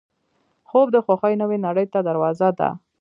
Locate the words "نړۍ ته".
1.65-1.99